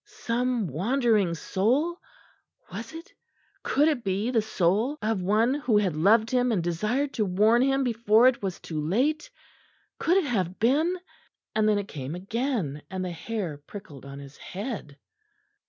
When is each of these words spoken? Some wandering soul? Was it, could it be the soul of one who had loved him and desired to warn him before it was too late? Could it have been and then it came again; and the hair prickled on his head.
Some 0.03 0.65
wandering 0.65 1.35
soul? 1.35 1.99
Was 2.71 2.91
it, 2.91 3.13
could 3.61 3.87
it 3.87 4.03
be 4.03 4.31
the 4.31 4.41
soul 4.41 4.97
of 4.99 5.21
one 5.21 5.53
who 5.53 5.77
had 5.77 5.95
loved 5.95 6.31
him 6.31 6.51
and 6.51 6.63
desired 6.63 7.13
to 7.13 7.23
warn 7.23 7.61
him 7.61 7.83
before 7.83 8.27
it 8.27 8.41
was 8.41 8.59
too 8.59 8.79
late? 8.81 9.29
Could 9.99 10.17
it 10.17 10.25
have 10.25 10.57
been 10.57 10.97
and 11.53 11.69
then 11.69 11.77
it 11.77 11.87
came 11.87 12.15
again; 12.15 12.81
and 12.89 13.05
the 13.05 13.11
hair 13.11 13.59
prickled 13.59 14.03
on 14.03 14.17
his 14.17 14.37
head. 14.37 14.97